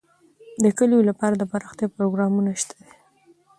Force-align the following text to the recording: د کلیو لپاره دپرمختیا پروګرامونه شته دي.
د 0.63 0.65
کلیو 0.77 1.07
لپاره 1.09 1.33
دپرمختیا 1.37 1.87
پروګرامونه 1.95 2.51
شته 2.61 2.75
دي. 2.85 2.93